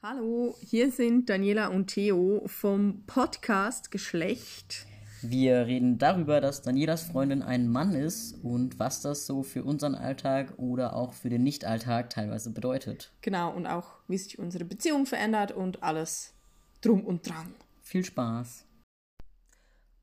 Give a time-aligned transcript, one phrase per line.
[0.00, 4.86] Hallo, hier sind Daniela und Theo vom Podcast Geschlecht.
[5.22, 9.96] Wir reden darüber, dass Danielas Freundin ein Mann ist und was das so für unseren
[9.96, 13.10] Alltag oder auch für den Nicht-Alltag teilweise bedeutet.
[13.22, 16.32] Genau, und auch, wie sich unsere Beziehung verändert und alles
[16.80, 17.52] drum und dran.
[17.82, 18.66] Viel Spaß.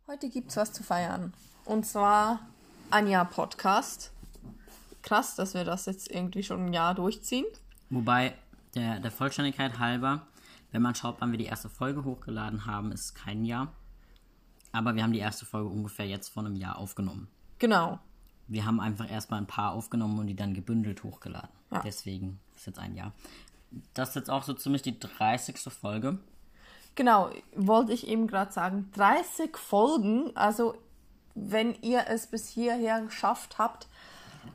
[0.07, 1.33] Heute gibt's was zu feiern.
[1.63, 2.49] Und zwar
[2.89, 4.11] Anja Podcast.
[5.03, 7.45] Krass, dass wir das jetzt irgendwie schon ein Jahr durchziehen.
[7.89, 8.33] Wobei,
[8.75, 10.27] der, der Vollständigkeit halber,
[10.71, 13.71] wenn man schaut, wann wir die erste Folge hochgeladen haben, ist kein Jahr.
[14.71, 17.29] Aber wir haben die erste Folge ungefähr jetzt vor einem Jahr aufgenommen.
[17.59, 17.99] Genau.
[18.47, 21.49] Wir haben einfach erstmal ein paar aufgenommen und die dann gebündelt hochgeladen.
[21.71, 21.81] Ja.
[21.81, 23.13] Deswegen ist jetzt ein Jahr.
[23.93, 25.57] Das ist jetzt auch so ziemlich die 30.
[25.73, 26.19] Folge.
[26.95, 28.89] Genau, wollte ich eben gerade sagen.
[28.95, 30.75] 30 Folgen, also
[31.35, 33.87] wenn ihr es bis hierher geschafft habt,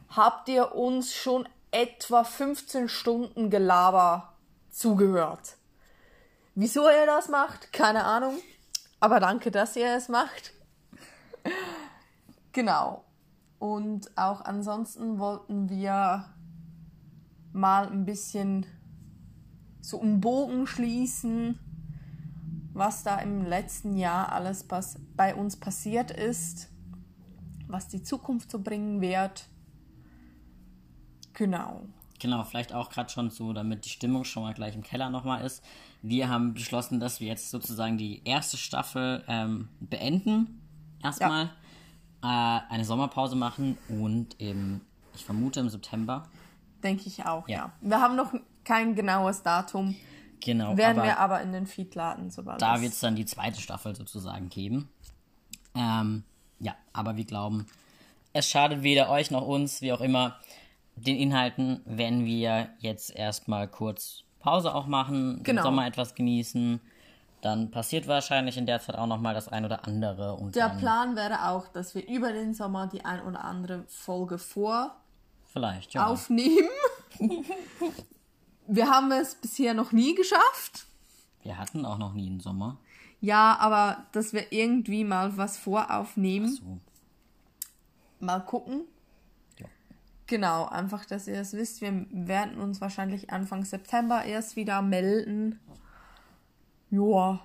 [0.08, 4.34] habt ihr uns schon etwa 15 Stunden Gelaber
[4.70, 5.56] zugehört.
[6.54, 8.38] Wieso ihr das macht, keine Ahnung.
[8.98, 10.52] Aber danke, dass ihr es macht.
[12.52, 13.04] genau.
[13.58, 16.26] Und auch ansonsten wollten wir
[17.52, 18.66] mal ein bisschen
[19.80, 21.58] so einen Bogen schließen,
[22.72, 24.66] was da im letzten Jahr alles
[25.16, 26.68] bei uns passiert ist,
[27.66, 29.49] was die Zukunft so bringen wird.
[31.34, 31.82] Genau.
[32.18, 35.44] Genau, vielleicht auch gerade schon so, damit die Stimmung schon mal gleich im Keller nochmal
[35.44, 35.64] ist.
[36.02, 40.60] Wir haben beschlossen, dass wir jetzt sozusagen die erste Staffel ähm, beenden.
[41.02, 41.46] Erstmal
[42.22, 44.82] äh, eine Sommerpause machen und im,
[45.14, 46.28] ich vermute im September.
[46.82, 47.56] Denke ich auch, ja.
[47.56, 47.72] Ja.
[47.80, 49.96] Wir haben noch kein genaues Datum.
[50.40, 53.26] Genau, Werden aber wir aber in den Feed laden, sobald da wird es dann die
[53.26, 54.88] zweite Staffel sozusagen geben.
[55.74, 56.24] Ähm,
[56.58, 57.66] ja, aber wir glauben,
[58.32, 60.38] es schadet weder euch noch uns, wie auch immer.
[61.06, 65.60] Den Inhalten werden wir jetzt erstmal kurz Pause auch machen, Genau.
[65.60, 66.80] den Sommer etwas genießen.
[67.40, 70.34] Dann passiert wahrscheinlich in der Zeit auch nochmal das ein oder andere.
[70.34, 74.36] Und Der Plan wäre auch, dass wir über den Sommer die ein oder andere Folge
[74.36, 74.94] vor
[75.46, 76.06] vielleicht, ja.
[76.06, 76.68] aufnehmen.
[78.66, 80.86] wir haben es bisher noch nie geschafft.
[81.42, 82.76] Wir hatten auch noch nie einen Sommer.
[83.22, 86.50] Ja, aber dass wir irgendwie mal was voraufnehmen.
[86.50, 86.78] So.
[88.20, 88.82] Mal gucken.
[90.30, 91.80] Genau, einfach, dass ihr es wisst.
[91.80, 95.58] Wir werden uns wahrscheinlich Anfang September erst wieder melden.
[96.88, 97.40] Joa.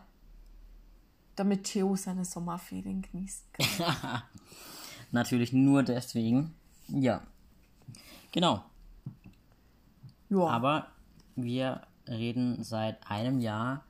[1.36, 4.22] Damit Theo seine Sommerferien genießen kann.
[5.12, 6.54] Natürlich nur deswegen.
[6.88, 7.24] Ja.
[8.32, 8.64] Genau.
[10.30, 10.52] Joa.
[10.52, 10.92] Aber
[11.36, 13.84] wir reden seit einem Jahr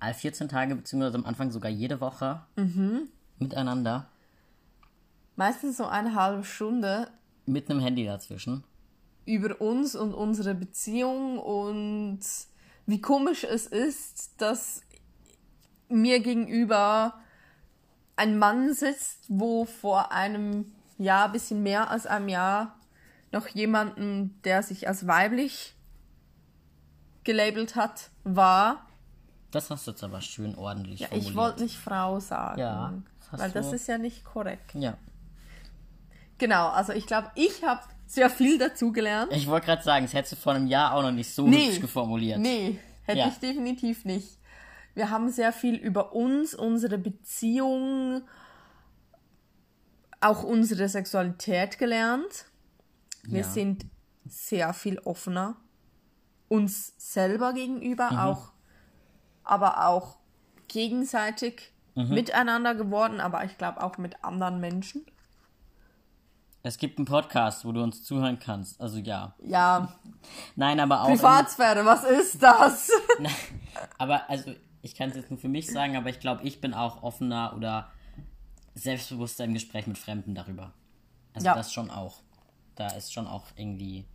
[0.00, 2.42] all 14 Tage, beziehungsweise am Anfang sogar jede Woche
[3.38, 4.08] miteinander
[5.36, 7.08] Meistens so eine halbe Stunde
[7.46, 8.64] mit einem Handy dazwischen.
[9.24, 12.20] über uns und unsere Beziehung und
[12.86, 14.82] wie komisch es ist, dass
[15.88, 17.14] mir gegenüber
[18.16, 22.76] ein Mann sitzt, wo vor einem Jahr, bisschen mehr als einem Jahr,
[23.32, 25.74] noch jemanden, der sich als weiblich
[27.24, 28.86] gelabelt hat, war.
[29.50, 31.30] Das hast du jetzt aber schön ordentlich Ja, formuliert.
[31.30, 32.60] ich wollte nicht Frau sagen.
[32.60, 32.94] Ja,
[33.30, 34.74] das weil das du- ist ja nicht korrekt.
[34.74, 34.96] Ja.
[36.38, 39.32] Genau, also ich glaube, ich habe sehr viel dazugelernt.
[39.32, 41.68] Ich wollte gerade sagen, das hättest du vor einem Jahr auch noch nicht so Nee.
[41.68, 42.38] hübsch geformuliert.
[42.38, 43.28] Nee, hätte Ja.
[43.28, 44.38] ich definitiv nicht.
[44.94, 48.22] Wir haben sehr viel über uns, unsere Beziehung,
[50.20, 52.46] auch unsere Sexualität gelernt.
[53.24, 53.44] Wir Ja.
[53.46, 53.86] sind
[54.24, 55.56] sehr viel offener
[56.48, 58.18] uns selber gegenüber, Mhm.
[58.18, 58.52] auch,
[59.42, 60.18] aber auch
[60.68, 62.10] gegenseitig Mhm.
[62.14, 65.04] miteinander geworden, aber ich glaube auch mit anderen Menschen.
[66.66, 68.80] Es gibt einen Podcast, wo du uns zuhören kannst.
[68.80, 69.34] Also ja.
[69.38, 69.88] Ja,
[70.56, 71.08] Nein, aber auch.
[71.08, 72.90] Privatsphäre, was ist das?
[73.98, 76.74] Aber also, ich kann es jetzt nur für mich sagen, aber ich glaube, ich bin
[76.74, 77.88] auch offener oder
[78.74, 80.72] selbstbewusster im Gespräch mit Fremden darüber.
[81.34, 81.54] Also Ja.
[81.54, 82.20] das schon auch.
[82.74, 84.06] Da ist schon auch irgendwie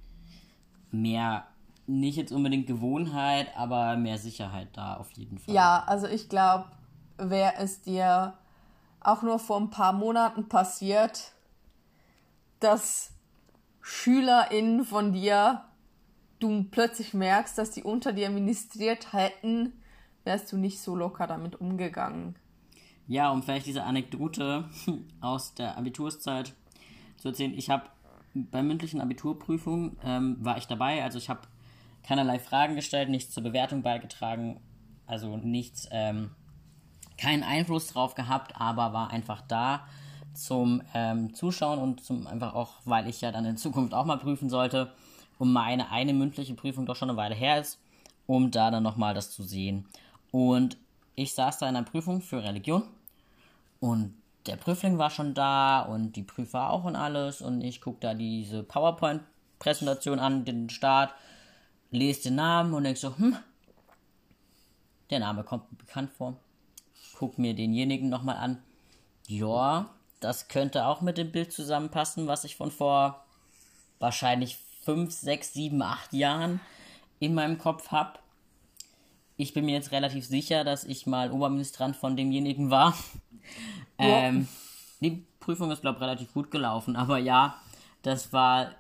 [0.92, 1.46] mehr,
[1.88, 5.54] nicht jetzt unbedingt Gewohnheit, aber mehr Sicherheit da auf jeden Fall.
[5.54, 6.66] Ja, also ich glaube,
[7.18, 8.34] wäre es dir
[9.00, 11.32] auch nur vor ein paar Monaten passiert,
[12.64, 13.14] dass
[13.82, 15.66] SchülerInnen von dir,
[16.40, 19.74] du plötzlich merkst, dass die unter dir ministriert hätten,
[20.24, 22.36] wärst du nicht so locker damit umgegangen.
[23.08, 24.70] Ja, um vielleicht diese Anekdote
[25.22, 26.54] aus der Abiturszeit
[27.18, 27.54] zu erzählen.
[27.54, 27.90] Ich habe
[28.34, 31.04] bei mündlichen Abiturprüfungen ähm, war ich dabei.
[31.04, 31.42] Also ich habe
[32.04, 34.62] keinerlei Fragen gestellt, nichts zur Bewertung beigetragen,
[35.06, 36.32] also nichts, ähm,
[37.18, 39.86] keinen Einfluss drauf gehabt, aber war einfach da
[40.34, 44.18] zum ähm, Zuschauen und zum einfach auch, weil ich ja dann in Zukunft auch mal
[44.18, 44.92] prüfen sollte
[45.38, 47.80] und meine eine mündliche Prüfung doch schon eine Weile her ist
[48.32, 49.86] um da dann nochmal das zu sehen.
[50.32, 50.78] Und
[51.16, 52.84] ich saß da in einer Prüfung für Religion
[53.80, 58.00] und der Prüfling war schon da und die Prüfer auch und alles und ich gucke
[58.00, 61.14] da diese PowerPoint-Präsentation an, den Start,
[61.92, 63.36] lese den Namen und denk so, hm,
[65.10, 66.38] der Name kommt mir bekannt vor.
[67.18, 68.64] Guck mir denjenigen nochmal an.
[69.28, 69.90] Ja,
[70.22, 73.26] das könnte auch mit dem Bild zusammenpassen, was ich von vor
[74.00, 76.62] wahrscheinlich 5, 6, 7, 8 Jahren
[77.20, 78.20] in meinem Kopf habe.
[79.36, 82.96] Ich bin mir jetzt relativ sicher, dass ich mal Oberministrant von demjenigen war.
[84.00, 84.08] Ja.
[84.08, 84.48] Ähm,
[85.00, 87.56] die Prüfung ist, glaube ich, relativ gut gelaufen, aber ja,
[88.04, 88.72] das war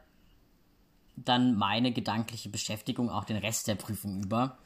[1.15, 4.57] dann meine gedankliche Beschäftigung auch den Rest der Prüfung über.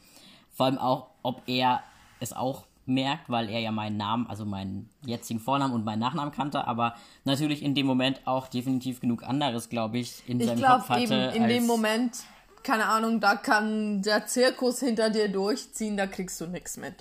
[0.51, 1.83] Vor allem auch, ob er
[2.19, 6.31] es auch merkt, weil er ja meinen Namen, also meinen jetzigen Vornamen und meinen Nachnamen
[6.31, 10.59] kannte, aber natürlich in dem Moment auch definitiv genug anderes, glaube ich, in ich seinem
[10.59, 11.31] glaub, Kopf hatte.
[11.33, 12.17] Eben in dem Moment,
[12.63, 16.95] keine Ahnung, da kann der Zirkus hinter dir durchziehen, da kriegst du nichts mit.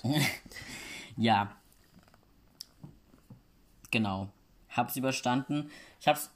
[1.17, 1.51] ja.
[3.91, 4.29] Genau.
[4.69, 5.69] Hab's überstanden.
[6.01, 6.31] Ich hab's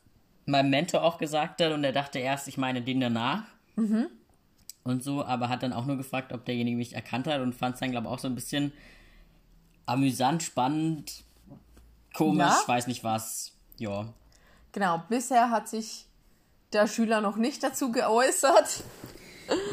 [0.46, 3.44] meinem Mentor auch gesagt dann und er dachte erst, ich meine den danach.
[3.76, 4.08] Mhm.
[4.84, 7.76] Und so, aber hat dann auch nur gefragt, ob derjenige mich erkannt hat und fand
[7.76, 8.72] es dann, glaube ich, auch so ein bisschen
[9.90, 11.24] amüsant, spannend,
[12.16, 12.64] komisch, ja.
[12.66, 13.54] weiß nicht was.
[13.78, 14.14] Ja.
[14.72, 16.06] Genau, bisher hat sich
[16.74, 18.84] der Schüler noch nicht dazu geäußert.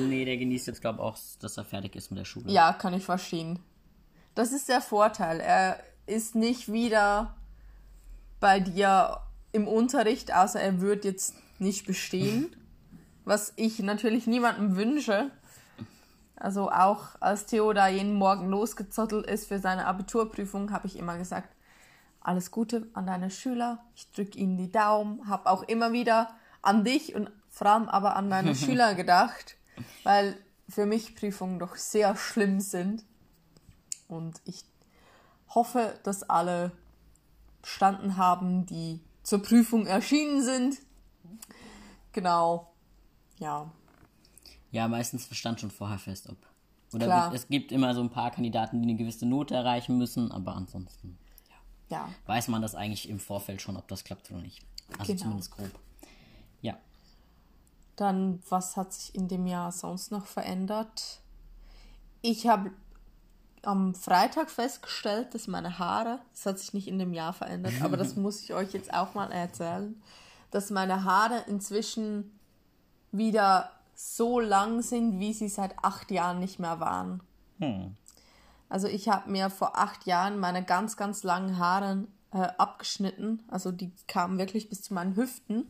[0.00, 2.50] Nee, der genießt jetzt, glaube ich, auch, dass er fertig ist mit der Schule.
[2.50, 3.58] Ja, kann ich verstehen.
[4.34, 5.40] Das ist der Vorteil.
[5.40, 7.36] Er ist nicht wieder
[8.40, 9.20] bei dir
[9.52, 12.56] im Unterricht, außer er wird jetzt nicht bestehen.
[13.26, 15.30] was ich natürlich niemandem wünsche.
[16.36, 21.16] Also auch als Theo da jeden Morgen losgezottelt ist für seine Abiturprüfung, habe ich immer
[21.16, 21.48] gesagt,
[22.20, 26.30] alles Gute an deine Schüler, ich drücke ihnen die Daumen, habe auch immer wieder
[26.60, 29.56] an dich und vor allem aber an meine Schüler gedacht,
[30.02, 30.36] weil
[30.68, 33.04] für mich Prüfungen doch sehr schlimm sind.
[34.08, 34.64] Und ich
[35.54, 36.72] hoffe, dass alle
[37.62, 40.78] bestanden haben, die zur Prüfung erschienen sind.
[42.12, 42.72] Genau.
[43.38, 43.70] Ja.
[44.70, 46.36] Ja, meistens verstand schon vorher fest, ob.
[46.92, 47.34] Oder Klar.
[47.34, 51.18] es gibt immer so ein paar Kandidaten, die eine gewisse Note erreichen müssen, aber ansonsten
[51.88, 51.96] ja.
[51.96, 52.08] ja.
[52.26, 54.64] weiß man das eigentlich im Vorfeld schon, ob das klappt oder nicht.
[54.98, 55.22] Also genau.
[55.22, 55.70] zumindest grob.
[56.62, 56.76] Ja.
[57.96, 61.20] Dann, was hat sich in dem Jahr sonst noch verändert?
[62.22, 62.70] Ich habe
[63.62, 67.96] am Freitag festgestellt, dass meine Haare, das hat sich nicht in dem Jahr verändert, aber
[67.96, 70.00] das muss ich euch jetzt auch mal erzählen,
[70.50, 72.38] dass meine Haare inzwischen
[73.12, 77.22] wieder so lang sind, wie sie seit acht Jahren nicht mehr waren.
[77.58, 77.96] Hm.
[78.68, 83.42] Also ich habe mir vor acht Jahren meine ganz, ganz langen Haare äh, abgeschnitten.
[83.48, 85.66] Also die kamen wirklich bis zu meinen Hüften.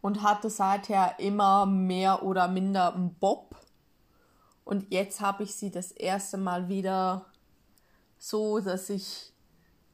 [0.00, 3.54] Und hatte seither immer mehr oder minder einen Bob.
[4.64, 7.26] Und jetzt habe ich sie das erste Mal wieder
[8.18, 9.31] so, dass ich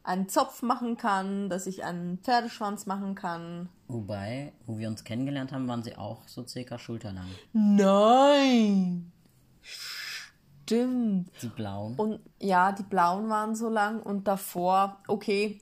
[0.08, 3.68] einen Zopf machen kann, dass ich einen Pferdeschwanz machen kann.
[3.88, 7.28] Wobei, wo wir uns kennengelernt haben, waren sie auch so circa schulterlang.
[7.52, 9.12] Nein!
[9.60, 11.30] Stimmt.
[11.42, 11.94] Die blauen.
[11.96, 15.60] Und ja, die blauen waren so lang und davor, okay.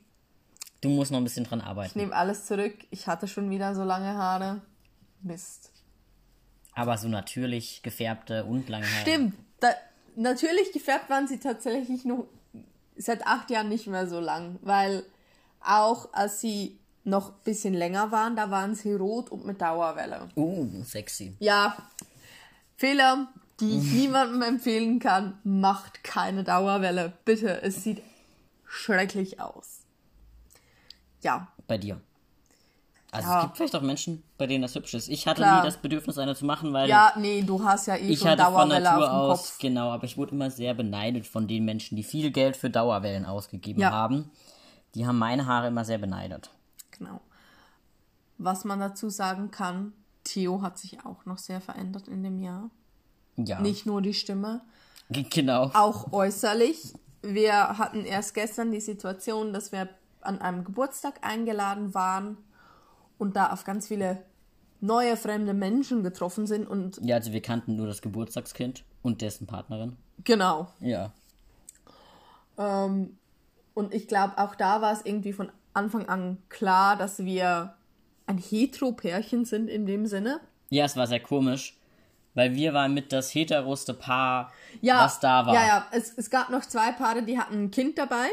[0.81, 1.91] Du musst noch ein bisschen dran arbeiten.
[1.91, 2.77] Ich nehme alles zurück.
[2.91, 4.63] Ich hatte schon wieder so lange Haare.
[5.23, 5.73] Mist.
[6.73, 9.01] Aber so natürlich gefärbte und lange Haare.
[9.01, 9.35] Stimmt.
[9.59, 9.71] Da,
[10.15, 12.29] natürlich gefärbt waren sie tatsächlich noch
[12.97, 15.05] seit acht Jahren nicht mehr so lang, weil
[15.61, 20.29] auch als sie noch ein bisschen länger waren, da waren sie rot und mit Dauerwelle.
[20.37, 21.37] Uh, sexy.
[21.39, 21.77] Ja,
[22.77, 23.29] Fehler,
[23.61, 27.13] die ich niemandem empfehlen kann, macht keine Dauerwelle.
[27.25, 28.03] Bitte, es sieht
[28.67, 29.83] schrecklich aus.
[31.23, 31.49] Ja.
[31.67, 32.01] Bei dir.
[33.17, 33.39] Also ja.
[33.39, 35.09] es gibt vielleicht auch Menschen, bei denen das hübsch ist.
[35.09, 35.61] Ich hatte Klar.
[35.61, 36.89] nie das Bedürfnis, eine zu machen, weil.
[36.89, 39.59] Ja, nee, du hast ja eh ich schon Dauerwelle von Natur aus, Kopf.
[39.59, 43.25] Genau, aber ich wurde immer sehr beneidet von den Menschen, die viel Geld für Dauerwellen
[43.25, 43.91] ausgegeben ja.
[43.91, 44.31] haben.
[44.95, 46.51] Die haben meine Haare immer sehr beneidet.
[46.91, 47.21] Genau.
[48.37, 49.95] Was man dazu sagen kann,
[50.25, 52.71] Theo hat sich auch noch sehr verändert in dem Jahr.
[53.37, 53.61] Ja.
[53.61, 54.61] Nicht nur die Stimme.
[55.09, 55.71] Genau.
[55.73, 56.93] Auch äußerlich.
[57.23, 59.89] Wir hatten erst gestern die Situation, dass wir
[60.21, 62.39] an einem Geburtstag eingeladen waren
[63.19, 64.23] und da auf ganz viele
[64.81, 69.47] neue fremde Menschen getroffen sind und ja also wir kannten nur das Geburtstagskind und dessen
[69.47, 69.97] Partnerin.
[70.25, 70.69] Genau.
[70.81, 71.13] Ja.
[72.59, 73.17] Ähm,
[73.75, 77.75] und ich glaube auch da war es irgendwie von Anfang an klar dass wir
[78.27, 80.41] ein hetero-Pärchen sind in dem Sinne.
[80.71, 81.79] Ja es war sehr komisch
[82.35, 85.55] weil wir waren mit das heteroste Paar ja, was da war.
[85.55, 85.87] ja ja.
[85.91, 88.29] Es, es gab noch zwei Paare die hatten ein Kind dabei.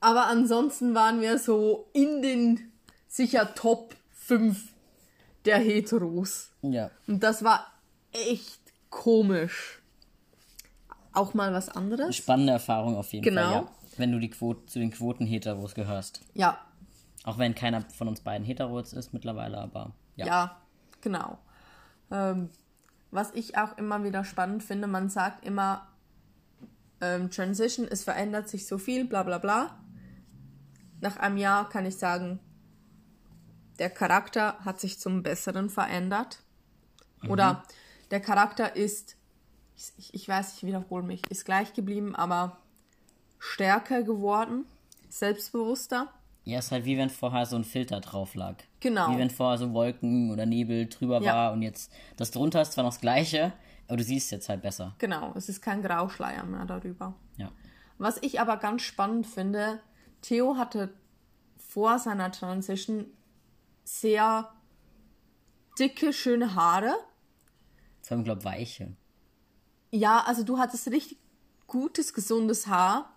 [0.00, 2.69] Aber ansonsten waren wir so in den
[3.10, 4.72] sicher Top 5
[5.44, 6.50] der Heteros.
[6.62, 6.90] Ja.
[7.06, 7.66] Und das war
[8.12, 9.82] echt komisch.
[11.12, 12.14] Auch mal was anderes.
[12.16, 13.42] Spannende Erfahrung auf jeden Genau.
[13.42, 13.66] Fall, ja.
[13.96, 16.20] Wenn du die Quote, zu den Quoten-Heteros gehörst.
[16.34, 16.58] Ja,
[17.24, 20.26] Auch wenn keiner von uns beiden Heteros ist mittlerweile, aber ja.
[20.26, 20.56] Ja,
[21.02, 21.38] genau.
[22.10, 22.48] Ähm,
[23.10, 25.88] was ich auch immer wieder spannend finde, man sagt immer,
[27.00, 29.78] ähm, Transition, es verändert sich so viel, bla bla bla.
[31.00, 32.38] Nach einem Jahr kann ich sagen,
[33.80, 36.42] der Charakter hat sich zum Besseren verändert.
[37.28, 37.64] Oder
[38.10, 39.16] der Charakter ist,
[39.96, 42.58] ich, ich weiß, ich wiederhole mich, ist gleich geblieben, aber
[43.38, 44.66] stärker geworden,
[45.08, 46.08] selbstbewusster.
[46.44, 48.56] Ja, ist halt wie wenn vorher so ein Filter drauf lag.
[48.80, 49.10] Genau.
[49.12, 51.34] Wie wenn vorher so Wolken oder Nebel drüber Ja.
[51.34, 53.52] war und jetzt das drunter ist zwar noch das gleiche,
[53.88, 54.94] aber du siehst jetzt halt besser.
[54.98, 57.14] Genau, es ist kein Grauschleier mehr darüber.
[57.36, 57.50] Ja.
[57.98, 59.80] Was ich aber ganz spannend finde,
[60.22, 60.92] Theo hatte
[61.56, 63.06] vor seiner Transition
[63.84, 64.52] sehr
[65.78, 66.94] dicke, schöne Haare.
[68.02, 68.92] Vor allem, glaube weiche.
[69.90, 71.18] Ja, also du hattest richtig
[71.66, 73.14] gutes, gesundes Haar.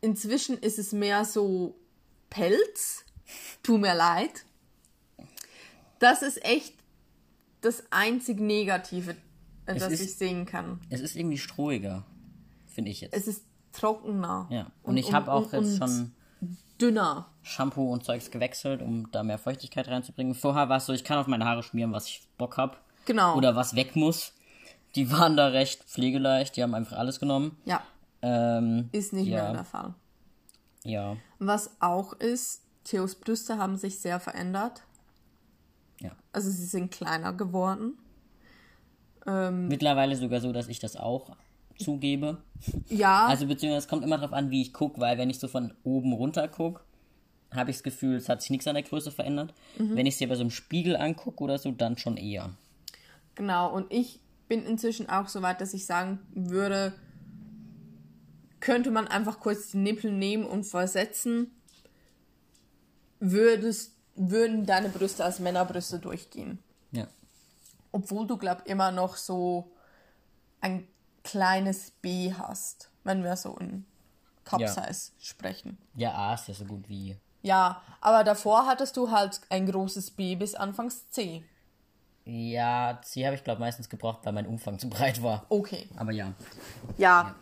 [0.00, 1.76] Inzwischen ist es mehr so
[2.30, 3.04] Pelz.
[3.62, 4.44] Tu mir leid.
[5.98, 6.74] Das ist echt
[7.62, 9.16] das einzig Negative, äh,
[9.66, 10.80] Es das ist- ich sehen kann.
[10.90, 12.04] Es ist irgendwie strohiger,
[12.66, 13.14] finde ich jetzt.
[13.14, 13.42] Es ist
[13.72, 14.46] trockener.
[14.50, 14.70] ja.
[14.82, 16.14] Und, ich habe auch jetzt schon
[16.80, 17.26] dünner.
[17.42, 20.34] Shampoo und Zeugs gewechselt, um da mehr Feuchtigkeit reinzubringen.
[20.34, 22.80] Vorher war es so, ich kann auf meine Haare schmieren, was ich Bock hab.
[23.06, 23.36] Genau.
[23.36, 24.32] Oder was weg muss.
[24.94, 27.56] Die waren da recht pflegeleicht, die haben einfach alles genommen.
[27.64, 27.82] Ja,
[28.22, 29.94] Ähm, ist nicht ja, mehr der Fall.
[30.84, 34.82] Ja, Was auch ist, Theos Brüste haben sich sehr verändert.
[36.00, 36.12] ja.
[36.32, 37.98] Also sie sind kleiner geworden.
[39.26, 41.36] Ähm, Mittlerweile sogar so, dass ich das auch
[41.78, 42.38] zugebe.
[42.88, 45.48] ja, Also beziehungsweise es kommt immer darauf an, wie ich gucke, weil wenn ich so
[45.48, 46.80] von oben runter gucke,
[47.52, 49.54] habe ich das Gefühl, es hat sich nichts an der Größe verändert.
[49.78, 49.96] Mhm.
[49.96, 52.50] Wenn ich sie aber so im Spiegel angucke oder so, dann schon eher.
[53.34, 53.72] genau.
[53.72, 56.92] Und ich bin inzwischen auch so weit, dass ich sagen würde,
[58.60, 61.50] könnte man einfach kurz die Nippel nehmen und versetzen,
[63.20, 66.58] würdest, würden deine Brüste als Männerbrüste durchgehen.
[66.92, 67.06] Ja.
[67.92, 69.72] Obwohl du, glaub immer noch so
[70.60, 70.86] ein
[71.26, 73.84] kleines B hast, wenn wir so in
[74.44, 75.76] Cup-Size sprechen.
[75.94, 77.16] Ja, A ist ja so gut wie.
[77.42, 81.44] Ja, aber davor hattest du halt ein großes B bis anfangs C.
[82.24, 85.46] Ja, C habe ich glaube meistens gebraucht, weil mein Umfang zu breit war.
[85.48, 85.88] Okay.
[85.96, 86.32] Aber ja.
[86.98, 87.34] Ja,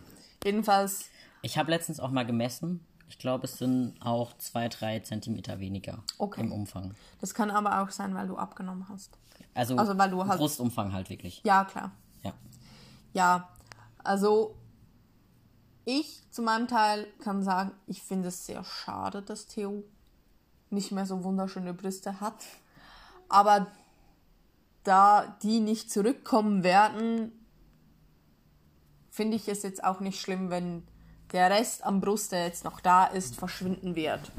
[0.45, 1.07] jedenfalls,
[1.43, 2.87] Ich habe letztens auch mal gemessen.
[3.09, 6.41] Ich glaube, es sind auch zwei, drei Zentimeter weniger Okay.
[6.41, 6.95] im Umfang.
[7.21, 9.17] das kann aber auch sein, weil du abgenommen hast.
[9.55, 11.41] Also, Also, weil du halt- Brustumfang halt wirklich.
[11.45, 11.93] Ja, klar.
[12.23, 12.33] Ja.
[13.13, 13.49] Ja,
[14.05, 14.57] also
[15.85, 19.83] ich zu meinem Teil kann sagen, ich finde es sehr schade, dass Theo
[20.71, 22.45] nicht mehr so wunderschöne Brüste hat.
[23.29, 23.67] Aber
[24.83, 27.33] da die nicht zurückkommen werden,
[29.11, 30.83] finde ich es jetzt auch nicht schlimm, wenn
[31.33, 34.31] der Rest am Brust, der jetzt noch da ist, verschwinden wird.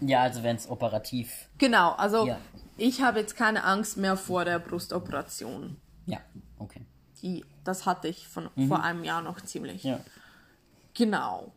[0.00, 1.48] Ja, also wenn es operativ.
[1.58, 2.38] Genau, also Ja.
[2.76, 5.76] ich habe jetzt keine Angst mehr vor der Brustoperation.
[6.06, 6.18] Ja,
[6.58, 6.84] okay.
[7.22, 9.84] Die, das hatte ich von vor einem Jahr noch ziemlich.
[9.84, 10.00] Ja.
[10.94, 11.52] Genau.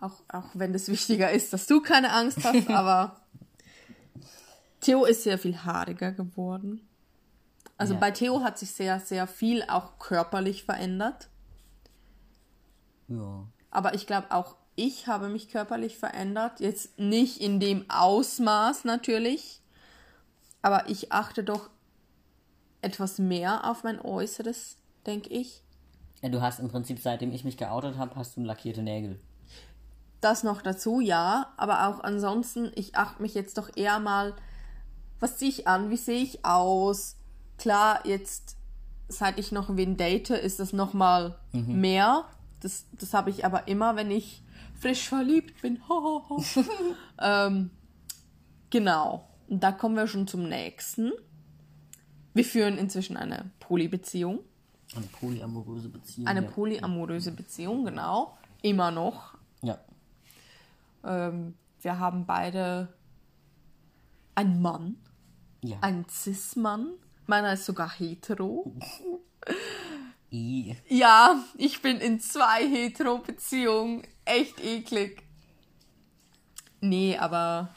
[0.00, 3.20] Auch, auch wenn es wichtiger ist, dass du keine Angst hast, aber
[4.80, 6.86] Theo ist sehr viel haariger geworden.
[7.78, 8.00] Also Ja.
[8.00, 11.28] bei Theo hat sich sehr, sehr viel auch körperlich verändert.
[13.08, 13.46] Ja.
[13.70, 16.60] Aber ich glaube auch ich habe mich körperlich verändert.
[16.60, 19.62] Jetzt nicht in dem Ausmaß natürlich.
[20.62, 21.70] Aber ich achte doch
[22.82, 25.62] etwas mehr auf mein Äußeres, denke ich.
[26.22, 29.20] Du hast im Prinzip, seitdem ich mich geoutet habe, hast du lackierte Nägel.
[30.20, 31.52] Das noch dazu, ja.
[31.56, 34.34] Aber auch ansonsten, ich achte mich jetzt doch eher mal,
[35.20, 37.16] was ziehe ich an, wie sehe ich aus.
[37.58, 38.56] Klar, jetzt,
[39.08, 42.24] seit ich noch wen date, ist das nochmal mehr.
[42.60, 44.42] Das, das habe ich aber immer, wenn ich
[44.80, 45.80] frisch verliebt bin.
[47.20, 47.70] ähm,
[48.70, 49.28] genau.
[49.48, 51.12] Und da kommen wir schon zum nächsten.
[52.34, 54.40] Wir führen inzwischen eine Polybeziehung.
[54.94, 56.26] Eine polyamoröse Beziehung.
[56.28, 56.50] Eine ja.
[56.50, 58.36] polyamoröse Beziehung, genau.
[58.62, 59.34] Immer noch.
[59.62, 59.78] Ja.
[61.04, 62.88] Ähm, wir haben beide
[64.34, 64.96] einen Mann,
[65.62, 65.78] Ja.
[65.80, 66.92] einen Cis-Mann.
[67.26, 68.72] Meiner ist sogar hetero.
[70.32, 70.76] I.
[70.88, 74.02] Ja, ich bin in zwei Hetero-Beziehungen.
[74.24, 75.22] Echt eklig.
[76.80, 77.68] Nee, aber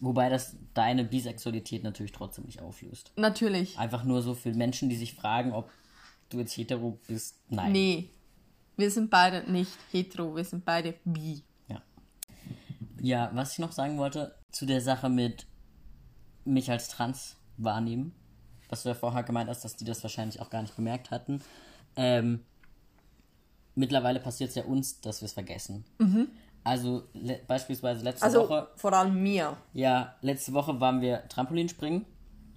[0.00, 3.12] Wobei das deine Bisexualität natürlich trotzdem nicht auflöst.
[3.16, 3.78] natürlich.
[3.78, 5.70] Einfach nur so für Menschen, die sich fragen, ob
[6.30, 7.36] du jetzt hetero bist.
[7.48, 7.72] Nein.
[7.72, 8.10] Nee,
[8.76, 11.42] wir sind beide nicht hetero, wir sind beide bi.
[11.68, 11.82] Ja.
[13.00, 15.46] Ja, was ich noch sagen wollte zu der Sache mit
[16.44, 18.12] mich als trans wahrnehmen.
[18.68, 21.40] was du ja vorher gemeint hast, dass die das wahrscheinlich auch gar nicht bemerkt hatten.
[21.96, 22.44] Ähm,
[23.74, 25.84] mittlerweile passiert es ja uns, dass wir es vergessen.
[26.64, 29.56] Also le beispielsweise letzte Also Woche, vor allem mir.
[29.72, 32.04] ja, letzte Woche waren wir Trampolinspringen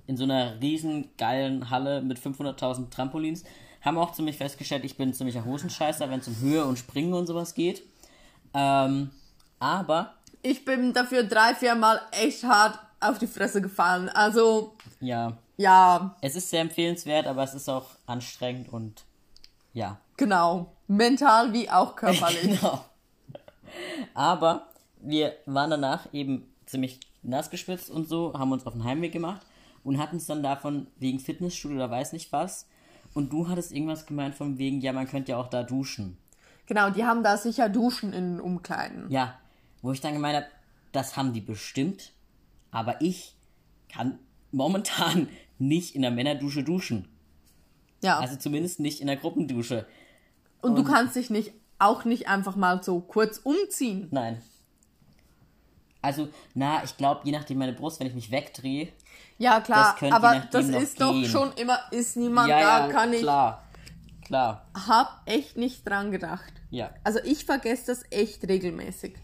[0.10, 3.44] in so einer riesen geilen Halle mit 500.000 Trampolins.
[3.82, 7.14] Haben auch ziemlich festgestellt, ich bin ein ziemlicher Hosenscheißer, wenn es um Höhe und Springen
[7.14, 7.84] und sowas geht.
[8.56, 9.12] Ähm,
[9.60, 14.10] aber, Ich bin dafür drei, vier Mal echt hart auf die Fresse gefallen.
[14.10, 19.04] Also, ja, ja, es ist sehr empfehlenswert, aber es ist auch anstrengend und
[19.74, 20.00] ja.
[20.18, 20.74] genau.
[20.88, 22.42] Mental wie auch körperlich.
[22.62, 22.84] Genau.
[24.16, 29.12] Aber wir waren danach eben ziemlich nass geschwitzt und so, haben uns auf den Heimweg
[29.12, 29.42] gemacht
[29.84, 32.68] und hatten es dann davon wegen Fitnessstudio oder weiß nicht was.
[33.14, 36.18] Und du hattest irgendwas gemeint von wegen, ja, man könnte ja auch da duschen.
[36.68, 39.10] genau, die haben da sicher Duschen in den Umkleiden.
[39.10, 39.40] Ja,
[39.82, 40.48] wo ich dann gemeint habe,
[40.92, 42.14] das haben die bestimmt,
[42.72, 43.36] aber ich
[43.92, 44.20] kann
[44.52, 47.08] momentan nicht in der Männerdusche duschen.
[48.02, 48.20] Ja.
[48.20, 49.86] Also zumindest nicht in der Gruppendusche.
[50.62, 54.08] und du kannst dich nicht auch nicht einfach mal so kurz umziehen.
[54.12, 54.42] Nein.
[56.02, 58.90] Also, na, ich glaube, je nachdem meine Brust, wenn ich mich wegdrehe,
[59.40, 61.26] Ja, klar, Das aber das ist doch gehen.
[61.26, 63.64] schon immer, ist niemand ja, da, ja, kann ich, klar,
[64.26, 66.54] klar, hab echt nicht dran gedacht.
[66.70, 66.92] ja.
[67.04, 69.16] Also ich vergesse das echt regelmäßig.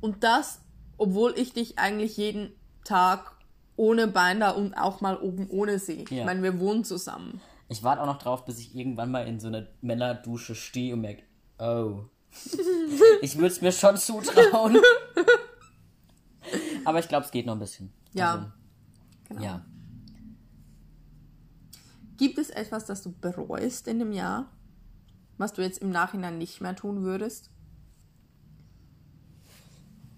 [0.00, 0.60] Und das,
[0.98, 2.52] obwohl ich dich eigentlich jeden
[2.84, 3.32] Tag
[3.76, 6.04] ohne Binder und auch mal oben ohne sehe.
[6.10, 6.18] Ja.
[6.18, 7.40] Ich meine, wir wohnen zusammen.
[7.68, 11.00] Ich warte auch noch drauf, bis ich irgendwann mal in so einer Männerdusche stehe und
[11.02, 11.22] merke,
[11.58, 12.04] oh,
[13.22, 14.76] ich würde es mir schon zutrauen.
[16.84, 17.92] Aber ich glaube, es geht noch ein bisschen.
[18.12, 18.32] Ja.
[18.32, 18.46] Also,
[19.32, 19.44] Genau.
[19.44, 19.66] ja.
[22.16, 24.50] Gibt es etwas, das du bereust in dem Jahr?
[25.38, 27.50] Was du jetzt im Nachhinein nicht mehr tun würdest?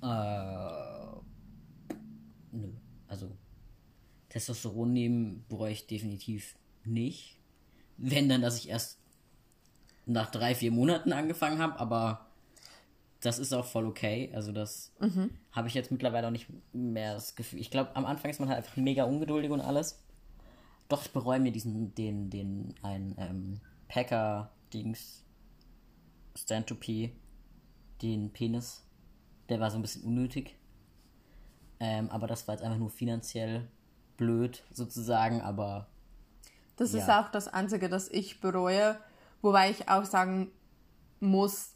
[0.02, 0.06] Äh,
[2.52, 2.72] nö.
[3.08, 3.30] Also,
[4.28, 7.38] Testosteron nehmen bereue ich definitiv nicht.
[7.96, 8.98] Wenn dann, dass ich erst
[10.04, 12.26] nach drei, vier Monaten angefangen habe, aber
[13.24, 14.30] das ist auch voll okay.
[14.34, 14.92] Also, das
[15.52, 17.60] habe ich jetzt mittlerweile auch nicht mehr das Gefühl.
[17.60, 20.02] Ich glaube, am Anfang ist man halt einfach mega ungeduldig und alles.
[20.88, 25.24] Doch, ich bereue mir diesen, den, den, ein ähm, Packer-Dings,
[26.36, 27.12] Stand-to-P,
[28.02, 28.84] den Penis.
[29.48, 30.56] Der war so ein bisschen unnötig.
[31.80, 33.68] Ähm, aber das war jetzt einfach nur finanziell
[34.16, 35.88] blöd, sozusagen, aber
[36.76, 37.22] Das ist Ja.
[37.24, 38.98] auch das Einzige, das ich bereue.
[39.42, 40.50] Wobei ich auch sagen
[41.20, 41.73] muss,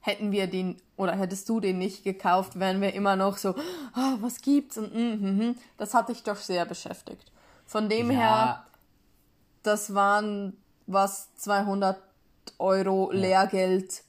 [0.00, 3.54] hätten wir den oder hättest du den nicht gekauft, wären wir immer noch so,
[3.94, 5.56] ah, was gibt's und mm, mm, mm.
[5.76, 7.30] das hat dich doch sehr beschäftigt.
[7.66, 8.66] Von dem her, ja,
[9.62, 10.56] das waren
[10.86, 12.00] was 200
[12.58, 14.02] Euro Lehrgeld.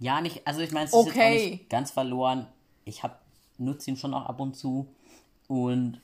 [0.00, 1.26] ja, nicht, also ich meine, es ist jetzt Okay.
[1.46, 2.46] auch nicht ganz verloren.
[2.84, 3.20] Ich hab,
[3.58, 4.88] nutze ihn schon auch ab und zu
[5.46, 6.00] und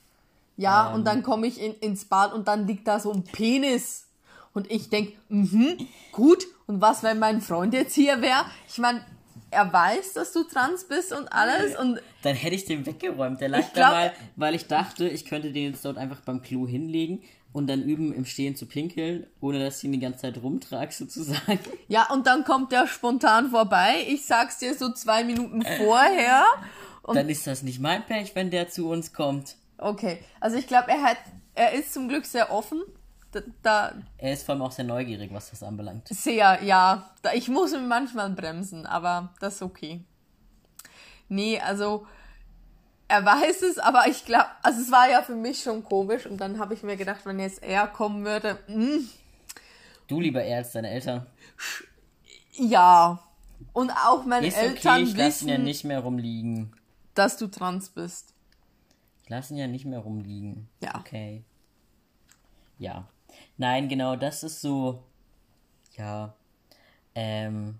[0.55, 0.95] Ja, Ähm.
[0.95, 4.07] und dann komme ich in, ins Bad und dann liegt da so ein Penis.
[4.53, 6.45] Und ich denke, mhm, gut.
[6.69, 8.45] Und was, wenn mein Freund jetzt hier wäre?
[8.67, 9.01] Ich meine,
[9.49, 11.75] er weiß, dass du trans bist und alles.
[11.75, 13.41] Und dann hätte ich den weggeräumt.
[13.41, 16.19] Der lag Ich glaub- da mal, weil ich dachte, ich könnte den jetzt dort einfach
[16.21, 19.99] beim Klo hinlegen und dann üben, im Stehen zu pinkeln, ohne dass ich ihn die
[19.99, 21.57] ganze Zeit rumtrage, sozusagen.
[21.87, 24.05] ja, und dann kommt der spontan vorbei.
[24.07, 26.43] Ich sag's dir so zwei Minuten vorher.
[27.01, 29.55] Und Dann ist das nicht mein Pech, wenn der zu uns kommt.
[29.79, 31.17] okay, also ich glaube, er hat,
[31.55, 32.83] er ist zum Glück sehr offen.
[33.31, 36.07] Da, da Er ist vor allem auch sehr neugierig, was das anbelangt.
[36.07, 37.11] Sehr, ja.
[37.21, 40.03] Da, ich muss ihn manchmal bremsen, aber das ist okay.
[41.27, 42.07] Nee, also
[43.07, 46.37] er weiß es, aber ich glaube, also es war ja für mich schon komisch und
[46.37, 49.07] dann habe ich mir gedacht, wenn jetzt er kommen würde, mm,
[50.07, 51.27] Du lieber eher als deine Eltern.
[52.53, 53.19] ja.
[53.73, 56.73] Und auch meine Ist Eltern okay, ich lasse ihn ja wissen, nicht mehr rumliegen.
[57.13, 58.33] dass du trans bist.
[59.23, 60.67] Ich lasse ihn ja nicht mehr rumliegen.
[60.81, 60.95] Ja.
[60.95, 61.43] Okay.
[62.79, 63.07] Ja.
[63.57, 65.03] Nein, genau, das ist so.
[65.95, 66.33] Ja.
[67.15, 67.79] Ähm.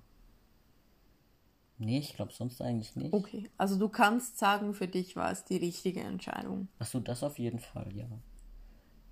[1.77, 3.13] Nee, ich glaube sonst eigentlich nicht.
[3.13, 6.67] Okay, also du kannst sagen, für dich war es die richtige Entscheidung.
[6.77, 8.05] Achso, das auf jeden Fall, ja.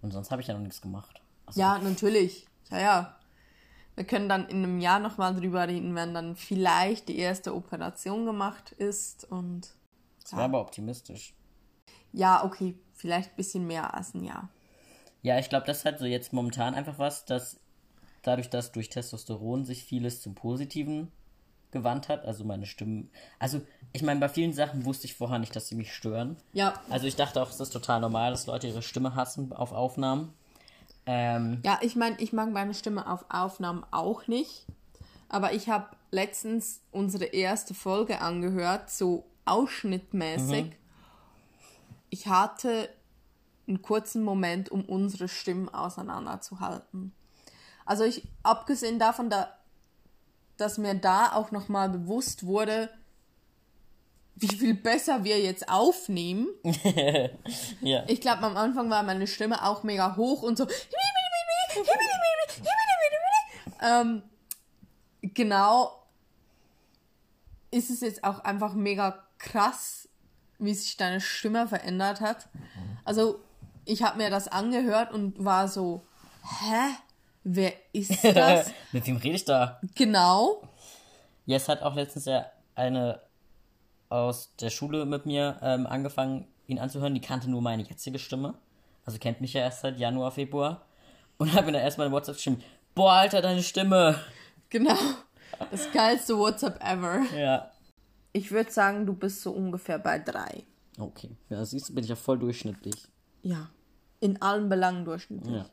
[0.01, 1.21] Und sonst habe ich ja noch nichts gemacht.
[1.45, 2.45] Also, Ja, natürlich.
[2.69, 3.15] Ja, ja.
[3.95, 8.25] Wir können dann in einem Jahr nochmal drüber reden, wenn dann vielleicht die erste Operation
[8.25, 9.69] gemacht ist und
[10.21, 11.33] Das war aber optimistisch.
[12.11, 14.49] ja, okay, vielleicht ein bisschen mehr als ein Jahr.
[15.21, 17.59] Ja, ich glaube, das ist halt so jetzt momentan einfach was, dass
[18.21, 21.11] dadurch, dass durch Testosteron sich vieles zum Positiven
[21.71, 23.09] gewandt hat, also meine Stimmen.
[23.39, 23.61] Also,
[23.93, 26.37] ich meine, bei vielen Sachen wusste ich vorher nicht, dass sie mich stören.
[26.53, 26.73] Ja.
[26.89, 30.33] Also ich dachte auch, es ist total normal, dass Leute ihre Stimme hassen auf Aufnahmen.
[31.05, 34.65] Ähm, Ja, ich meine, ich mag meine Stimme auf Aufnahmen auch nicht.
[35.29, 40.71] Aber ich habe letztens unsere erste Folge angehört, so ausschnittmäßig.
[42.09, 42.89] Ich hatte
[43.67, 47.13] einen kurzen Moment, um unsere Stimmen auseinanderzuhalten.
[47.85, 49.55] Also ich, abgesehen davon, da,
[50.57, 52.89] dass mir da auch nochmal bewusst wurde,
[54.35, 56.47] wie viel besser wir jetzt aufnehmen.
[57.81, 58.03] Ja.
[58.07, 60.67] Ich glaube, am Anfang war meine Stimme auch mega hoch und so.
[63.81, 64.23] ähm,
[65.21, 66.03] genau
[67.71, 70.09] ist es jetzt auch einfach mega krass,
[70.59, 72.49] wie sich deine Stimme verändert hat.
[73.05, 73.39] Also,
[73.87, 76.03] ich habe mir das angehört und war so,
[76.61, 76.95] hä?
[77.43, 78.71] Wer ist das?
[78.91, 79.79] Mit wem rede ich da?
[79.95, 80.61] genau.
[81.45, 82.45] Ja, es hat auch letztens ja
[82.75, 83.21] eine
[84.09, 87.13] aus der Schule mit mir ähm, angefangen, ihn anzuhören.
[87.13, 88.55] Die kannte nur meine jetzige Stimme.
[89.05, 90.85] Also kennt mich ja erst seit Januar, Februar.
[91.37, 92.61] Und hat mir dann erstmal in WhatsApp geschrieben,
[92.95, 94.19] boah, Alter, deine Stimme.
[94.69, 94.97] Genau.
[95.71, 97.21] Das geilste WhatsApp ever.
[97.37, 97.71] Ja.
[98.33, 100.63] Ich würde sagen, du bist so ungefähr bei drei.
[100.99, 101.29] Okay.
[101.49, 103.07] Ja, siehst du, bin ich ja voll durchschnittlich.
[103.43, 103.69] Ja.
[104.19, 105.55] In allen Belangen durchschnittlich.
[105.55, 105.65] Ja.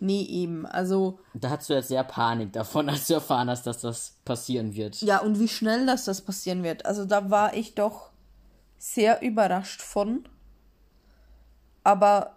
[0.00, 0.66] Nee, eben.
[0.66, 4.74] Also, Da hattest du jetzt sehr Panik davon, als du erfahren hast, dass das passieren
[4.74, 5.00] wird.
[5.02, 6.84] ja, und wie schnell das, das passieren wird.
[6.84, 8.10] Also, da war ich doch
[8.76, 10.28] sehr überrascht von.
[11.84, 12.36] Aber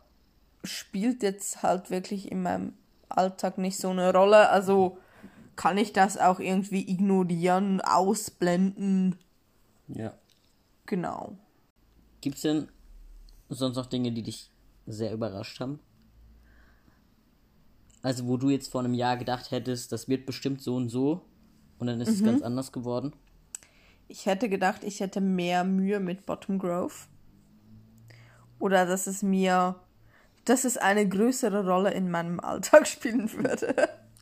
[0.64, 2.74] spielt jetzt halt wirklich in meinem
[3.10, 4.50] Alltag nicht so eine Rolle.
[4.50, 4.98] Also,
[5.56, 9.18] kann ich das auch irgendwie ignorieren, ausblenden.
[9.88, 10.14] Ja.
[10.86, 11.38] Genau.
[12.22, 12.70] Gibt's denn
[13.50, 14.52] sonst noch Dinge, die dich
[14.88, 15.80] sehr überrascht haben?
[18.02, 21.22] Also, wo du jetzt vor einem Jahr gedacht hättest, das wird bestimmt so und so,
[21.80, 23.14] und dann ist es ganz anders geworden?
[24.08, 26.94] Ich hätte gedacht, ich hätte mehr Mühe mit Bottom Grove.
[28.60, 29.76] Oder dass es mir,
[30.46, 33.76] dass es eine größere Rolle in meinem Alltag spielen würde.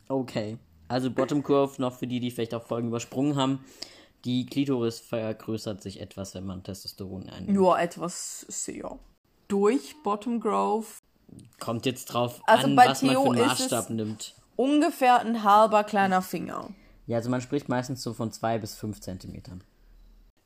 [0.08, 0.58] Okay.
[0.88, 3.64] Also, Bottom Curve, noch für die, die vielleicht auch Folgen übersprungen haben.
[4.24, 7.56] Die Klitoris vergrößert sich etwas, wenn man Testosteron einnimmt.
[7.56, 8.98] Ja, etwas sehr.
[9.48, 10.86] Durch Bottom Grove
[11.60, 14.34] Kommt jetzt drauf Also an, bei was man für Theo einen ist Maßstab es- nimmt.
[14.56, 16.70] ungefähr ein halber kleiner Finger.
[17.06, 19.62] Ja, also man spricht meistens so von zwei bis fünf Zentimetern.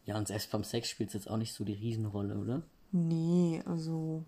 [0.05, 2.63] Ja, und selbst beim Sex spielt es jetzt auch nicht so die Riesenrolle, oder?
[2.93, 4.25] Nee, also.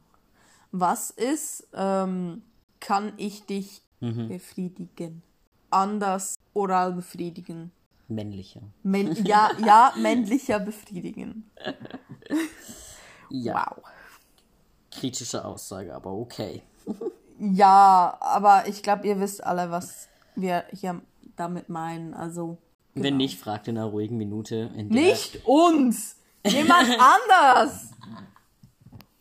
[0.71, 2.43] Was ist, ähm,
[2.81, 5.23] kann ich dich befriedigen?
[5.71, 7.71] Anders oral befriedigen.
[8.09, 8.61] Männlicher.
[8.83, 11.51] Män ja, ja, männlicher befriedigen.
[13.31, 13.85] Ja, Wow.
[14.93, 16.63] Kritische Aussage, aber okay.
[17.39, 21.01] Ja, aber ich glaube, ihr wisst alle, was wir hier
[21.37, 22.15] damit meinen.
[22.15, 22.59] Also.
[22.95, 24.71] Wenn nicht, fragt in einer ruhigen Minute.
[24.77, 26.17] Nicht uns!
[26.47, 27.91] Jemand anders!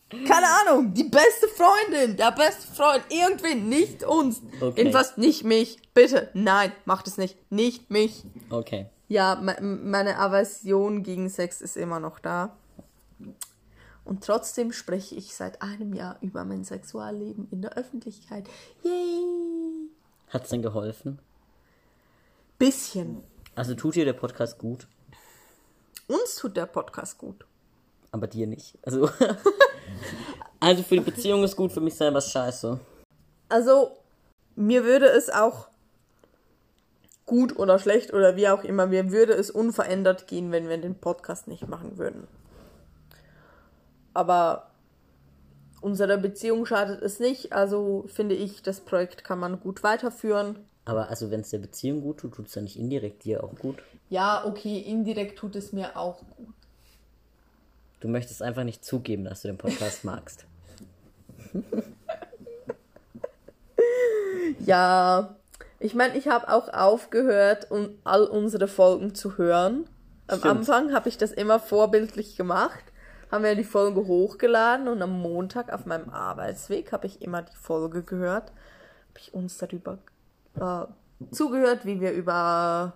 [0.09, 4.41] Keine Ahnung, die beste Freundin, der beste Freund, irgendwen, nicht uns.
[4.59, 4.81] Okay.
[4.81, 5.79] Jedenfalls nicht mich.
[5.93, 7.37] Bitte, nein, macht es nicht.
[7.49, 8.25] Nicht mich.
[8.49, 8.87] Okay.
[9.07, 12.57] Ja, me meine Aversion gegen Sex ist immer noch da.
[14.03, 18.45] Und trotzdem spreche ich seit einem Jahr über mein Sexualleben in der Öffentlichkeit.
[18.83, 19.89] Yay!
[20.29, 21.19] Hat's denn geholfen?
[22.57, 23.23] Bisschen.
[23.55, 24.87] Also tut dir der Podcast gut,
[26.07, 27.45] Uns tut der Podcast gut.
[28.11, 28.77] aber dir nicht.
[28.83, 29.09] Also,
[30.59, 32.79] also für die Beziehung ist gut, für mich selber ist scheiße.
[33.49, 33.97] Also,
[34.55, 35.67] mir würde es auch
[37.25, 40.95] gut oder schlecht oder wie auch immer, mir würde es unverändert gehen, wenn wir den
[40.95, 42.27] Podcast nicht machen würden.
[44.13, 44.71] Aber
[45.81, 50.59] unserer Beziehung schadet es nicht, also finde ich, das Projekt kann man gut weiterführen.
[50.85, 53.55] Aber also wenn es der Beziehung gut tut, tut es ja nicht indirekt dir auch
[53.55, 53.77] gut.
[54.09, 56.53] Ja, okay, indirekt tut es mir auch gut.
[57.99, 60.45] Du möchtest einfach nicht zugeben, dass du den Podcast magst.
[64.65, 65.35] Ja,
[65.79, 69.85] ich meine, ich habe auch aufgehört, um all unsere Folgen zu hören.
[70.27, 70.57] Am Stimmt.
[70.57, 72.83] Anfang habe ich das immer vorbildlich gemacht,
[73.31, 77.55] haben wir die Folge hochgeladen und am Montag auf meinem Arbeitsweg habe ich immer die
[77.55, 78.51] Folge gehört,
[79.09, 79.99] habe ich uns darüber
[80.59, 82.93] äh, zugehört, wie wir über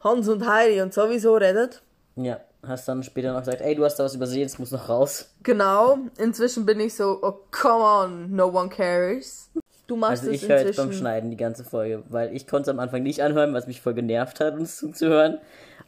[0.00, 1.82] Hans und Heidi und sowieso redet.
[2.16, 4.88] Ja, hast dann später noch gesagt, ey, du hast da was übersehen, es muss noch
[4.88, 5.34] raus.
[5.42, 9.50] Genau, inzwischen bin ich so, oh come on, no one cares.
[9.86, 10.92] Du machst Also ich höre jetzt beim.
[10.92, 13.94] Schneiden die ganze Folge, weil ich konnte es am Anfang nicht anhören, was mich voll
[13.94, 15.38] genervt hat, uns zuzuhören.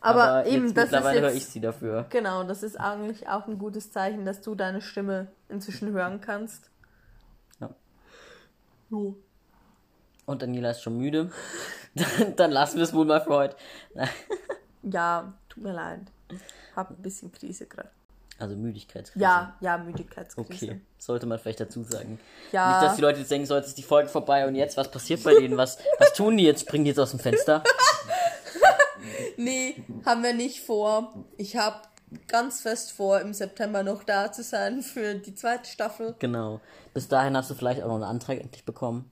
[0.05, 2.07] Aber eben, jetzt das ist mittlerweile höre jetzt- ich sie dafür.
[2.11, 6.71] Genau, das ist eigentlich auch ein gutes Zeichen, dass du deine Stimme inzwischen hören kannst.
[7.61, 7.71] Ja.
[8.91, 9.17] Jo.
[10.27, 11.31] Und Daniela ist schon müde.
[11.95, 13.57] Dann, dann lassen wir es wohl mal für heute.
[14.83, 16.01] Ja, tut mir leid.
[16.77, 17.89] Hab ein bisschen Krise gerade.
[18.39, 19.23] Also Müdigkeitskrise.
[19.25, 20.53] Ja, ja, Müdigkeitskrise.
[20.53, 22.21] Okay, sollte man vielleicht dazu sagen.
[22.53, 22.73] Ja.
[22.73, 24.91] Nicht, dass die Leute jetzt denken, so jetzt ist die Folge vorbei und jetzt, was
[24.91, 25.57] passiert bei denen?
[25.57, 26.63] Was, was tun die jetzt?
[26.63, 27.63] Springen die jetzt aus dem Fenster?
[29.37, 31.25] Nee, haben wir nicht vor.
[31.37, 31.95] Ich hab
[32.29, 36.15] ganz fest vor, im September noch da zu sein für die zweite Staffel.
[36.19, 36.61] Genau.
[36.93, 39.11] Bis dahin hast du vielleicht auch noch einen Antrag endlich bekommen.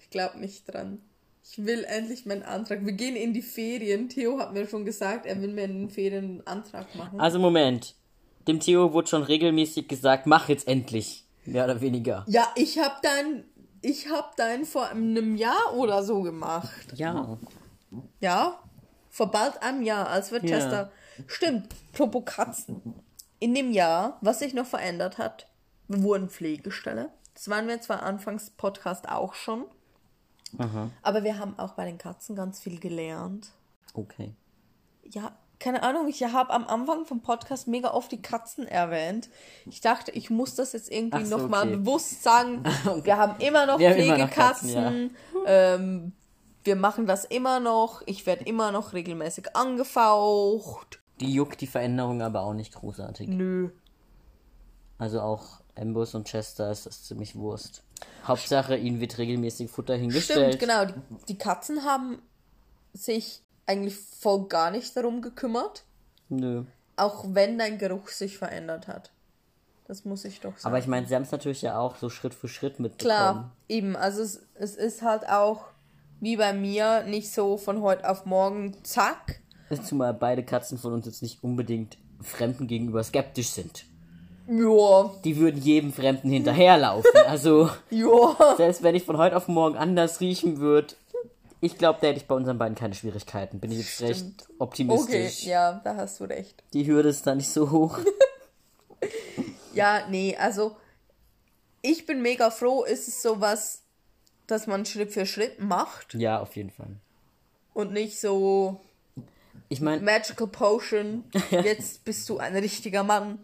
[0.00, 1.00] Ich glaube nicht dran.
[1.44, 2.84] Ich will endlich meinen Antrag.
[2.84, 4.08] Wir gehen in die Ferien.
[4.08, 7.20] Theo hat mir schon gesagt, er will mir in den Ferien einen Antrag machen.
[7.20, 7.96] Also Moment.
[8.46, 11.26] Dem Theo wurde schon regelmäßig gesagt, mach jetzt endlich.
[11.44, 12.24] Mehr oder weniger.
[12.28, 13.44] Ja, ich habe dein,
[13.80, 16.92] ich habe dein vor einem Jahr oder so gemacht.
[16.94, 17.38] Ja.
[18.20, 18.60] Ja,
[19.12, 20.90] vor bald einem Jahr, als wir Ja.
[21.26, 22.94] Stimmt, apropos Katzen.
[23.38, 25.46] In dem Jahr, was sich noch verändert hat,
[25.86, 27.10] wurden Pflegestelle.
[27.34, 29.66] Das waren wir zwar anfangs Podcast auch schon,
[31.02, 33.52] aber wir haben auch bei den Katzen ganz viel gelernt.
[33.92, 34.34] Okay.
[35.04, 39.28] Ja, keine Ahnung, ich habe am Anfang vom Podcast mega oft die Katzen erwähnt.
[39.66, 41.76] Ich dachte, ich muss das jetzt irgendwie Ach so, nochmal okay.
[41.76, 42.64] bewusst sagen.
[43.04, 44.74] Wir haben immer noch Wir haben immer noch Pflegekatzen.
[44.74, 46.12] Katzen, ähm,
[46.64, 48.02] wir machen das immer noch.
[48.06, 51.00] Ich werde immer noch regelmäßig angefaucht.
[51.20, 53.28] Die juckt die Veränderung aber auch nicht großartig.
[53.28, 53.70] Nö.
[54.98, 57.82] Also auch Ambus und Chester ist das ziemlich Wurst.
[58.26, 60.54] Hauptsache, ihnen wird regelmäßig Futter hingestellt.
[60.54, 60.84] Stimmt, genau.
[60.84, 62.20] Die, die Katzen haben
[62.92, 65.84] sich eigentlich voll gar nicht darum gekümmert.
[66.28, 66.64] Nö.
[66.96, 69.10] Auch wenn dein Geruch sich verändert hat.
[69.86, 70.66] Das muss ich doch sagen.
[70.66, 72.98] Aber ich meine, sie haben es natürlich ja auch so Schritt für Schritt mitbekommen.
[72.98, 73.96] Klar, eben.
[73.96, 75.71] Also es, es ist halt auch
[76.22, 79.40] wie bei mir nicht so von heute auf morgen zack.
[79.84, 83.84] Zumal beide Katzen von uns jetzt nicht unbedingt Fremden gegenüber skeptisch sind.
[84.48, 87.10] Ja, Die würden jedem Fremden hinterherlaufen.
[87.26, 88.54] Also, ja.
[88.56, 90.94] selbst wenn ich von heute auf morgen anders riechen würde,
[91.60, 93.60] ich glaube, da hätte ich bei unseren beiden keine Schwierigkeiten.
[93.60, 95.44] Bin ich jetzt recht Okay, optimistisch.
[95.44, 96.62] ja, da hast du recht.
[96.72, 97.98] Die Hürde ist da nicht so hoch.
[99.74, 100.76] Ja, nee, also
[101.80, 103.81] ich bin mega froh, ist es sowas,
[104.46, 106.96] dass man Schritt für Schritt macht ja, auf jeden Fall.
[107.74, 108.80] und nicht so
[109.68, 113.38] Ich meine, Magical Potion, jetzt bist du ein richtiger Mann.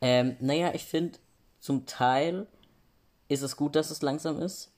[0.00, 1.18] ähm, naja, ich finde,
[1.60, 2.46] zum Teil
[3.28, 4.72] ist es gut, dass es langsam ist.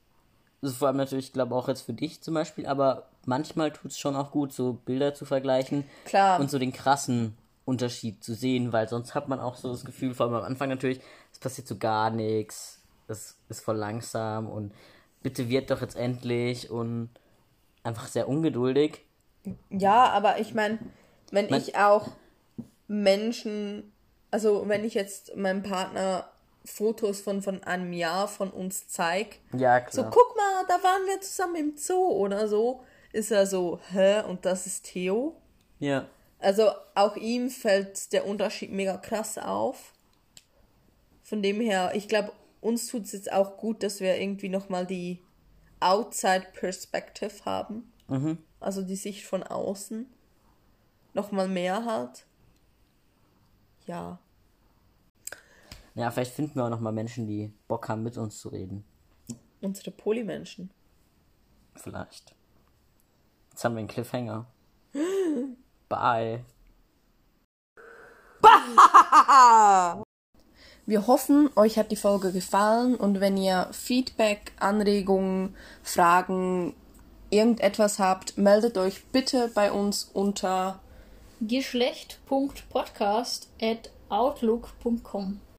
[0.61, 3.71] Das ist vor allem natürlich, ich glaube auch jetzt für dich zum Beispiel, aber manchmal
[3.71, 5.85] tut es schon auch gut, so Bilder zu vergleichen.
[6.05, 6.39] Klar.
[6.39, 10.13] Und so den krassen Unterschied zu sehen, weil sonst hat man auch so das Gefühl,
[10.13, 10.99] vor allem am Anfang natürlich,
[11.31, 12.78] es passiert so gar nichts,
[13.09, 14.73] es ist voll langsam und
[15.21, 17.09] bitte wird doch jetzt endlich und
[17.83, 19.01] einfach sehr ungeduldig.
[19.69, 20.79] Ja, aber ich meine,
[21.31, 22.09] wenn Man- ich auch
[22.87, 23.91] Menschen,
[24.31, 26.29] also wenn ich jetzt meinem Partner
[26.65, 31.21] Fotos von, von einem Jahr von uns zeige, Ja, so guck mal, da waren wir
[31.21, 35.35] zusammen im Zoo oder so, ist er so, hä, und das ist Theo?
[35.79, 36.05] ja.
[36.41, 39.91] Also auch ihm fällt der Unterschied mega krass auf.
[41.21, 44.85] Von dem her, ich glaube, uns tut es jetzt auch gut, dass wir irgendwie nochmal
[44.85, 45.21] die
[45.79, 47.91] Outside Perspective haben.
[48.59, 50.07] Also die Sicht von außen.
[51.13, 52.25] Nochmal mehr halt.
[53.85, 54.19] Ja.
[55.95, 58.83] Ja, vielleicht finden wir auch noch mal Menschen, die Bock haben, mit uns zu reden.
[59.61, 60.69] Unsere Polymenschen.
[61.75, 62.35] Vielleicht.
[63.51, 64.45] Jetzt haben wir einen Cliffhanger.
[65.89, 66.45] Bye.
[70.89, 76.73] Wir hoffen, euch hat die Folge gefallen und wenn ihr Feedback, Anregungen, Fragen,
[77.29, 80.79] irgendetwas habt, meldet euch bitte bei uns unter
[81.41, 85.39] Geschlecht.podcast at outlook.com